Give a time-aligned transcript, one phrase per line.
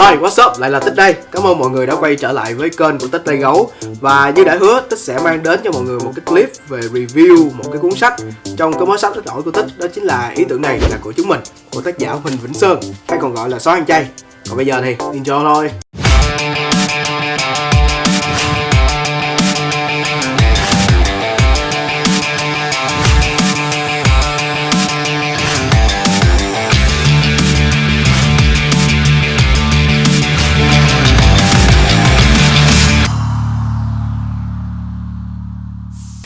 [0.00, 0.58] Hi, what's up?
[0.58, 1.14] Lại là Tích đây.
[1.32, 3.70] Cảm ơn mọi người đã quay trở lại với kênh của Tích Tay Gấu.
[4.00, 6.80] Và như đã hứa, Tích sẽ mang đến cho mọi người một cái clip về
[6.80, 8.14] review một cái cuốn sách
[8.56, 9.66] trong cái món sách ít đổi của Tích.
[9.78, 11.40] Đó chính là ý tưởng này là của chúng mình,
[11.72, 14.06] của tác giả Huỳnh Vĩnh Sơn, hay còn gọi là Xóa ăn chay.
[14.48, 15.70] Còn bây giờ thì enjoy thôi.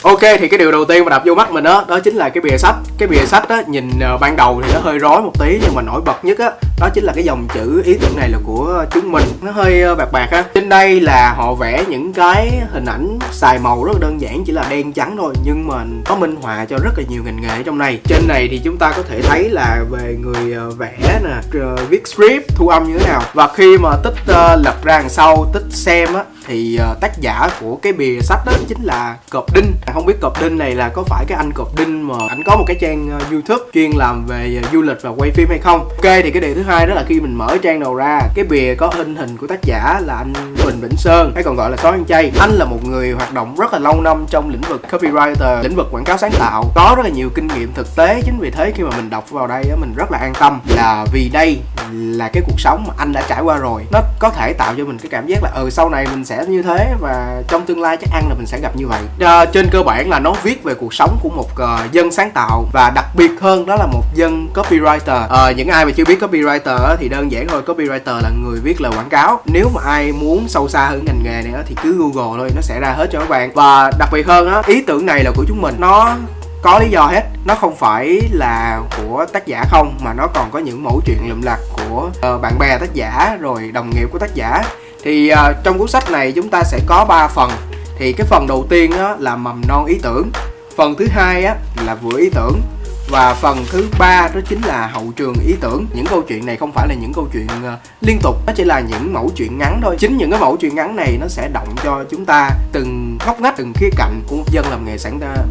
[0.08, 2.28] Ok thì cái điều đầu tiên mà đập vô mắt mình đó đó chính là
[2.28, 2.74] cái bìa sách.
[2.98, 5.74] Cái bìa sách đó nhìn ờ, ban đầu thì nó hơi rối một tí nhưng
[5.74, 8.38] mà nổi bật nhất á đó chính là cái dòng chữ ý tưởng này là
[8.44, 9.24] của chúng mình.
[9.42, 10.44] Nó hơi ờ, bạc bạc á.
[10.54, 14.44] Trên đây là họ vẽ những cái hình ảnh xài màu rất là đơn giản
[14.46, 17.40] chỉ là đen trắng thôi nhưng mà có minh họa cho rất là nhiều ngành
[17.40, 17.98] nghề ở trong này.
[18.04, 22.06] Trên này thì chúng ta có thể thấy là về người ờ, vẽ nè viết
[22.06, 23.22] script thu âm như thế nào.
[23.32, 27.18] Và khi mà tích uh, lật ra đằng sau tích xem á thì uh, tác
[27.20, 29.72] giả của cái bìa sách đó chính là cọp đinh.
[29.86, 32.42] À, không biết cọp đinh này là có phải cái anh cọp đinh mà anh
[32.46, 35.48] có một cái trang uh, youtube chuyên làm về uh, du lịch và quay phim
[35.48, 35.78] hay không?
[35.88, 38.44] Ok thì cái điều thứ hai đó là khi mình mở trang đầu ra cái
[38.44, 40.32] bìa có hình hình của tác giả là anh
[40.62, 42.32] Huỳnh Vĩnh Sơn hay còn gọi là Sói Ăn Chay.
[42.40, 45.76] Anh là một người hoạt động rất là lâu năm trong lĩnh vực copywriter lĩnh
[45.76, 46.64] vực quảng cáo sáng tạo.
[46.74, 49.30] Có rất là nhiều kinh nghiệm thực tế chính vì thế khi mà mình đọc
[49.30, 51.58] vào đây á, mình rất là an tâm là vì đây
[51.92, 53.82] là cái cuộc sống mà anh đã trải qua rồi.
[53.92, 56.37] Nó có thể tạo cho mình cái cảm giác là ừ sau này mình sẽ
[56.48, 59.00] như thế và trong tương lai chắc ăn là mình sẽ gặp như vậy.
[59.20, 62.30] À, trên cơ bản là nó viết về cuộc sống của một uh, dân sáng
[62.30, 65.28] tạo và đặc biệt hơn đó là một dân copywriter.
[65.28, 68.80] À, những ai mà chưa biết copywriter thì đơn giản thôi copywriter là người viết
[68.80, 69.40] lời quảng cáo.
[69.44, 72.60] Nếu mà ai muốn sâu xa hơn ngành nghề này thì cứ google thôi nó
[72.60, 73.52] sẽ ra hết cho các bạn.
[73.54, 75.74] Và đặc biệt hơn á ý tưởng này là của chúng mình.
[75.78, 76.16] Nó
[76.62, 77.22] có lý do hết.
[77.44, 81.28] Nó không phải là của tác giả không mà nó còn có những mẫu chuyện
[81.28, 84.62] lụm lặt của uh, bạn bè tác giả rồi đồng nghiệp của tác giả.
[85.02, 87.50] Thì uh, trong cuốn sách này chúng ta sẽ có 3 phần.
[87.98, 90.30] Thì cái phần đầu tiên á, là mầm non ý tưởng.
[90.76, 92.60] Phần thứ hai á, là vừa ý tưởng
[93.10, 95.86] và phần thứ ba đó chính là hậu trường ý tưởng.
[95.94, 98.36] Những câu chuyện này không phải là những câu chuyện uh, liên tục.
[98.46, 99.96] Nó chỉ là những mẫu chuyện ngắn thôi.
[99.98, 103.40] Chính những cái mẫu chuyện ngắn này nó sẽ động cho chúng ta từng góc
[103.40, 105.44] ngách từng khía cạnh của một dân làm nghề sáng tạo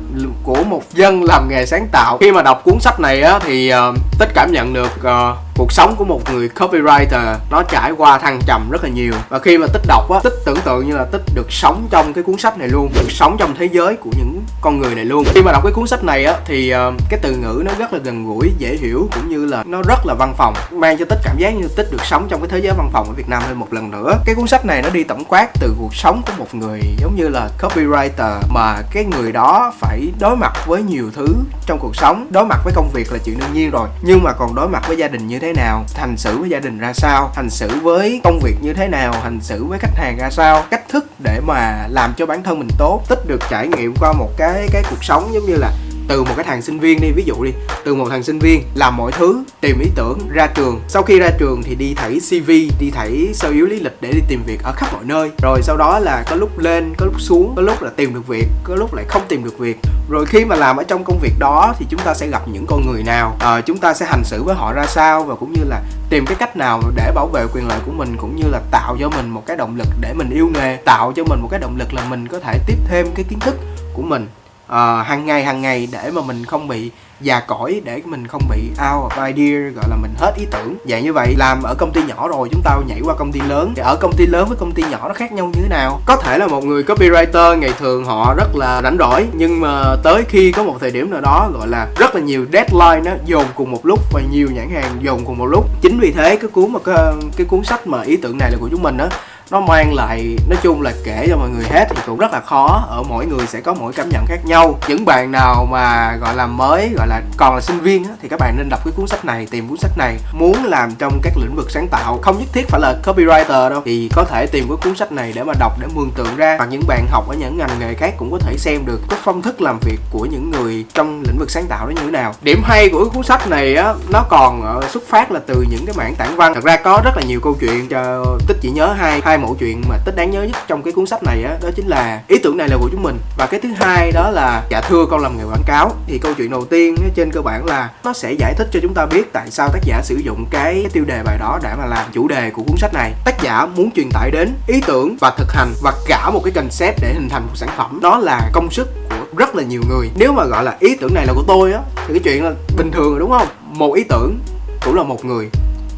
[0.43, 2.17] của một dân làm nghề sáng tạo.
[2.21, 5.37] Khi mà đọc cuốn sách này á thì ờ, uh, tích cảm nhận được uh,
[5.57, 9.13] cuộc sống của một người copywriter nó trải qua thăng trầm rất là nhiều.
[9.29, 12.13] Và khi mà tích đọc á tích tưởng tượng như là tích được sống trong
[12.13, 15.05] cái cuốn sách này luôn được sống trong thế giới của những con người này
[15.05, 15.23] luôn.
[15.33, 17.93] Khi mà đọc cái cuốn sách này á thì uh, cái từ ngữ nó rất
[17.93, 21.05] là gần gũi dễ hiểu cũng như là nó rất là văn phòng mang cho
[21.05, 23.29] tích cảm giác như tích được sống trong cái thế giới văn phòng ở Việt
[23.29, 24.13] Nam thêm một lần nữa.
[24.25, 27.15] Cái cuốn sách này nó đi tổng quát từ cuộc sống của một người giống
[27.15, 31.35] như là copywriter mà cái người đó phải đối mặt với nhiều thứ
[31.65, 32.27] trong cuộc sống.
[32.29, 34.87] Đối mặt với công việc là chuyện đương nhiên rồi nhưng mà còn đối mặt
[34.87, 37.49] với gia đình như thế thế nào, hành xử với gia đình ra sao, hành
[37.49, 40.89] xử với công việc như thế nào, hành xử với khách hàng ra sao, cách
[40.89, 44.29] thức để mà làm cho bản thân mình tốt, tích được trải nghiệm qua một
[44.37, 45.71] cái cái cuộc sống giống như là
[46.07, 47.51] từ một cái thằng sinh viên đi ví dụ đi
[47.85, 50.81] từ một thằng sinh viên làm mọi thứ tìm ý tưởng ra trường.
[50.87, 54.11] Sau khi ra trường thì đi thảy cv đi thảy sơ yếu lý lịch để
[54.11, 55.31] đi tìm việc ở khắp mọi nơi.
[55.43, 58.27] Rồi sau đó là có lúc lên có lúc xuống có lúc là tìm được
[58.27, 59.79] việc có lúc lại không tìm được việc.
[60.09, 62.65] Rồi khi mà làm ở trong công việc đó thì chúng ta sẽ gặp những
[62.65, 65.53] con người nào à, chúng ta sẽ hành xử với họ ra sao và cũng
[65.53, 68.43] như là tìm cái cách nào để bảo vệ quyền lợi của mình cũng như
[68.51, 71.39] là tạo cho mình một cái động lực để mình yêu nghề tạo cho mình
[71.41, 73.55] một cái động lực là mình có thể tiếp thêm cái kiến thức
[73.93, 74.27] của mình.
[74.67, 76.91] Ờ, uh, hàng ngày hàng ngày để mà mình không bị
[77.21, 80.75] già cõi để mình không bị out of idea gọi là mình hết ý tưởng.
[80.89, 83.39] Dạng như vậy làm ở công ty nhỏ rồi chúng ta nhảy qua công ty
[83.39, 83.73] lớn.
[83.75, 86.01] Thì ở công ty lớn với công ty nhỏ nó khác nhau như thế nào?
[86.05, 89.95] Có thể là một người copywriter ngày thường họ rất là rảnh rỗi nhưng mà
[90.03, 93.11] tới khi có một thời điểm nào đó gọi là rất là nhiều deadline nó
[93.25, 95.65] dồn cùng một lúc và nhiều nhãn hàng dồn cùng một lúc.
[95.81, 96.95] Chính vì thế cái cuốn mà cái,
[97.37, 99.09] cái cuốn sách mà ý tưởng này là của chúng mình á
[99.51, 102.39] nó mang lại nói chung là kể cho mọi người hết thì cũng rất là
[102.39, 102.85] khó.
[102.89, 104.79] Ở mỗi người sẽ có mỗi cảm nhận khác nhau.
[104.87, 108.27] Những bạn nào mà gọi là mới gọi là còn là sinh viên á, thì
[108.27, 110.17] các bạn nên đọc cái cuốn sách này tìm cuốn sách này.
[110.33, 113.81] Muốn làm trong các lĩnh vực sáng tạo không nhất thiết phải là copywriter đâu
[113.85, 116.55] thì có thể tìm cái cuốn sách này để mà đọc để mường tượng ra.
[116.57, 119.19] Hoặc những bạn học ở những ngành nghề khác cũng có thể xem được cái
[119.23, 122.11] phong thức làm việc của những người trong lĩnh vực sáng tạo đó như thế
[122.11, 122.33] nào.
[122.41, 125.65] Điểm hay của cái cuốn sách này á nó còn ờ, xuất phát là từ
[125.69, 126.53] những cái mảng tản văn.
[126.53, 129.55] Thật ra có rất là nhiều câu chuyện cho tích chỉ nhớ hai hai mẫu
[129.59, 131.87] chuyện mà tích đáng nhớ nhất trong cái cuốn sách này á đó, đó chính
[131.87, 133.17] là ý tưởng này là của chúng mình.
[133.37, 135.91] Và cái thứ hai đó là dạ thưa con làm nghề quảng cáo.
[136.07, 138.93] Thì câu chuyện đầu tiên trên cơ bản là nó sẽ giải thích cho chúng
[138.93, 141.69] ta biết tại sao tác giả sử dụng cái, cái tiêu đề bài đó để
[141.77, 143.13] mà làm chủ đề của cuốn sách này.
[143.25, 146.51] Tác giả muốn truyền tải đến ý tưởng và thực hành và cả một cái
[146.51, 147.99] concept để hình thành một sản phẩm.
[148.01, 150.09] Đó là công sức của rất là nhiều người.
[150.15, 152.51] Nếu mà gọi là ý tưởng này là của tôi á thì cái chuyện là
[152.77, 153.47] bình thường rồi đúng không?
[153.73, 154.39] Một ý tưởng
[154.85, 155.49] cũng là một người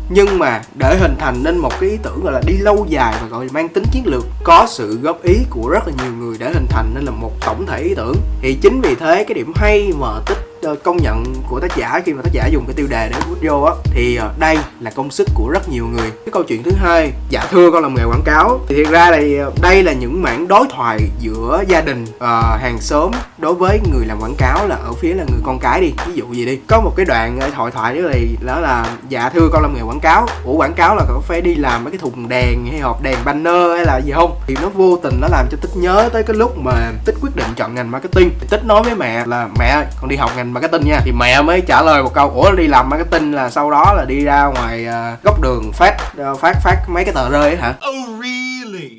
[0.09, 3.15] nhưng mà để hình thành nên một cái ý tưởng gọi là đi lâu dài
[3.21, 6.13] và gọi là mang tính chiến lược, có sự góp ý của rất là nhiều
[6.19, 8.15] người để hình thành nên là một tổng thể ý tưởng.
[8.41, 12.01] Thì chính vì thế, cái điểm hay mà tích Ờ, công nhận của tác giả
[12.05, 14.57] khi mà tác giả dùng cái tiêu đề để bút vô á thì ờ, đây
[14.79, 16.11] là công sức của rất nhiều người.
[16.11, 18.59] Cái câu chuyện thứ hai dạ thưa con làm nghề quảng cáo.
[18.67, 22.21] Thì thiệt ra là ờ, đây là những mảng đối thoại giữa gia đình uh,
[22.61, 25.81] hàng xóm đối với người làm quảng cáo là ở phía là người con cái
[25.81, 25.93] đi.
[26.07, 26.59] Ví dụ gì đi.
[26.67, 28.15] Có một cái đoạn thoại thoại đó là
[28.45, 30.27] đó là dạ thưa con làm nghề quảng cáo.
[30.45, 33.17] Ủa quảng cáo là có phải đi làm mấy cái thùng đèn hay hộp đèn
[33.25, 34.39] banner hay là gì không?
[34.47, 37.35] Thì nó vô tình nó làm cho tích nhớ tới cái lúc mà tích quyết
[37.35, 38.31] định chọn ngành marketing.
[38.49, 40.99] Tích nói với mẹ là mẹ ơi con đi học ngành marketing nha.
[41.03, 44.05] Thì mẹ mới trả lời một câu ủa đi làm marketing là sau đó là
[44.05, 45.95] đi ra ngoài uh, góc đường phát
[46.31, 47.73] uh, phát phát mấy cái tờ rơi hả?
[47.89, 48.89] Oh, really?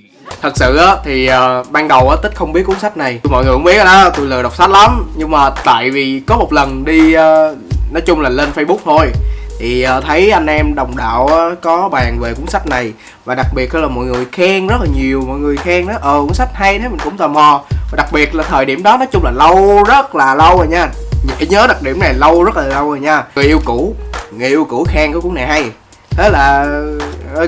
[0.42, 3.20] thật sự á thì uh, ban đầu á tích không biết cuốn sách này.
[3.30, 5.12] Mọi người cũng biết đó tôi lười đọc sách lắm.
[5.16, 7.58] Nhưng mà tại vì có một lần đi uh,
[7.92, 9.12] nói chung là lên facebook thôi
[9.60, 12.92] thì uh, thấy anh em đồng đạo uh, có bàn về cuốn sách này.
[13.24, 16.20] Và đặc biệt là mọi người khen rất là nhiều mọi người khen đó ờ
[16.20, 17.62] cuốn sách hay thế mình cũng tò mò.
[17.70, 20.66] Và đặc biệt là thời điểm đó nói chung là lâu rất là lâu rồi
[20.66, 20.88] nha
[21.28, 23.24] hãy nhớ đặc điểm này lâu rất là lâu rồi nha.
[23.34, 23.94] Người yêu cũ
[24.36, 25.70] người yêu cũ khen cái cuốn này hay.
[26.10, 26.66] Thế là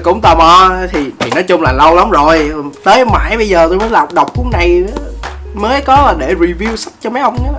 [0.05, 2.53] cũng tò mò thì thì nói chung là lâu lắm rồi.
[2.85, 4.85] Tới mãi bây giờ tôi mới đọc đọc cuốn này
[5.55, 7.59] mới có là để review sách cho mấy ông đó.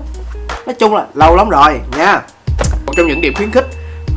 [0.66, 2.22] nói chung là lâu lắm rồi nha.
[2.86, 3.68] Một trong những điểm khuyến khích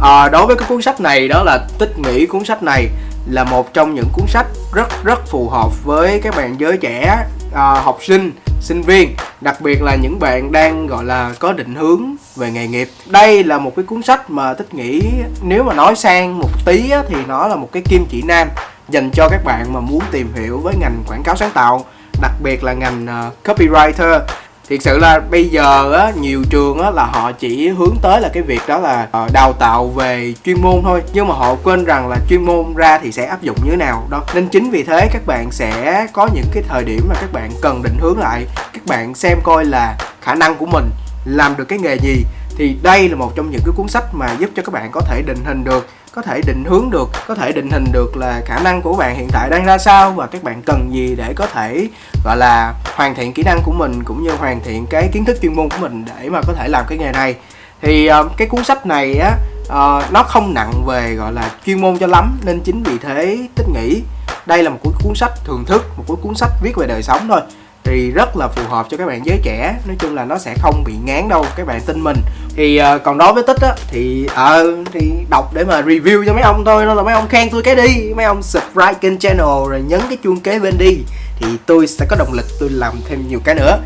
[0.03, 2.89] à, đối với cái cuốn sách này đó là tích nghĩ cuốn sách này
[3.31, 7.27] là một trong những cuốn sách rất rất phù hợp với các bạn giới trẻ
[7.57, 11.75] à, học sinh sinh viên đặc biệt là những bạn đang gọi là có định
[11.75, 12.89] hướng về nghề nghiệp.
[13.07, 15.03] Đây là một cái cuốn sách mà tích nghĩ
[15.43, 18.49] nếu mà nói sang một tí á, thì nó là một cái kim chỉ nam
[18.89, 21.85] dành cho các bạn mà muốn tìm hiểu với ngành quảng cáo sáng tạo
[22.21, 24.21] đặc biệt là ngành uh, copywriter
[24.69, 28.29] thiệt sự là bây giờ á, nhiều trường á là họ chỉ hướng tới là
[28.29, 31.03] cái việc đó là ờ, đào tạo về chuyên môn thôi.
[31.13, 33.77] Nhưng mà họ quên rằng là chuyên môn ra thì sẽ áp dụng như thế
[33.77, 34.07] nào.
[34.11, 37.33] Đó, nên chính vì thế các bạn sẽ có những cái thời điểm mà các
[37.33, 38.45] bạn cần định hướng lại.
[38.73, 40.91] Các bạn xem coi là khả năng của mình
[41.25, 42.25] làm được cái nghề gì
[42.57, 45.01] thì đây là một trong những cái cuốn sách mà giúp cho các bạn có
[45.01, 48.43] thể định hình được có thể định hướng được có thể định hình được là
[48.47, 51.33] khả năng của bạn hiện tại đang ra sao và các bạn cần gì để
[51.35, 51.89] có thể
[52.25, 55.37] gọi là hoàn thiện kỹ năng của mình cũng như hoàn thiện cái kiến thức
[55.43, 57.35] chuyên môn của mình để mà có thể làm cái nghề này.
[57.83, 59.33] Thì uh, cái cuốn sách này á
[59.63, 63.39] uh, nó không nặng về gọi là chuyên môn cho lắm nên chính vì thế
[63.55, 64.03] tích nghĩ
[64.47, 67.41] đây là một cuốn sách thưởng thức một cuốn sách viết về đời sống thôi.
[67.85, 70.55] Thì rất là phù hợp cho các bạn giới trẻ nói chung là nó sẽ
[70.63, 72.17] không bị ngán đâu các bạn tin mình
[72.57, 76.27] thì uh, còn đối với tích á thì ờ uh, thì đọc để mà review
[76.27, 76.87] cho mấy ông thôi.
[76.87, 78.13] Nó là mấy ông khen tôi cái đi.
[78.17, 80.99] Mấy ông subscribe kênh channel rồi nhấn cái chuông kế bên đi.
[81.41, 83.79] Thì tôi sẽ có động lực tôi làm thêm nhiều cái nữa.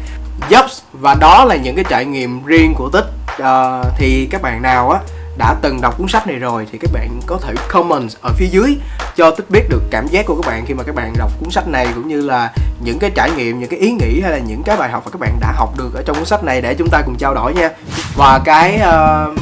[0.51, 3.07] Yup, và đó là những cái trải nghiệm riêng của tích.
[3.43, 5.01] Uh, thì các bạn nào á
[5.41, 8.47] đã từng đọc cuốn sách này rồi thì các bạn có thể comment ở phía
[8.47, 8.77] dưới
[9.17, 11.51] cho tích biết được cảm giác của các bạn khi mà các bạn đọc cuốn
[11.51, 12.53] sách này cũng như là
[12.85, 15.11] những cái trải nghiệm những cái ý nghĩ hay là những cái bài học mà
[15.11, 17.35] các bạn đã học được ở trong cuốn sách này để chúng ta cùng trao
[17.35, 17.71] đổi nha.
[18.17, 19.39] Và cái uh,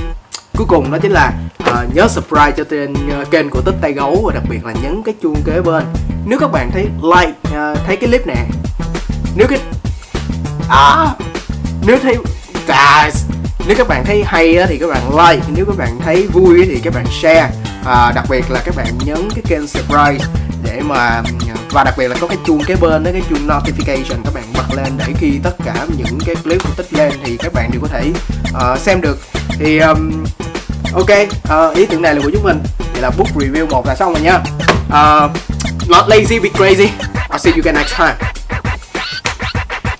[0.56, 1.33] cuối cùng đó chính là
[1.71, 4.65] uh, nhớ subscribe cho trên uh, ờ, kênh của tích tay gấu và đặc biệt
[4.65, 5.85] là nhấn cái chuông kế bên.
[6.27, 8.47] Nếu các bạn thấy like uh, thấy cái clip này
[9.37, 9.59] nếu cái
[10.69, 11.15] à
[11.87, 12.17] nếu thấy
[12.67, 13.28] guys
[13.66, 16.81] nếu các bạn thấy hay thì các bạn like nếu các bạn thấy vui thì
[16.84, 17.50] các bạn share.
[17.84, 20.25] À, đặc biệt là các bạn nhấn cái kênh subscribe
[20.62, 21.22] để mà à,
[21.70, 24.44] và đặc biệt là có cái chuông kế bên đó cái chuông notification các bạn
[24.55, 27.70] bật lên để khi tất cả những cái clip của tích lên thì các bạn
[27.72, 28.12] đều có thể
[28.72, 29.19] uh, xem được.
[29.58, 30.24] Thì um,
[30.94, 32.62] ok uh, ý tưởng này là của chúng mình.
[32.94, 34.36] Thì là book review một là xong rồi nha.
[34.88, 35.31] Uh,
[35.88, 36.88] not lazy be crazy.
[37.31, 38.38] I'll see you again next time.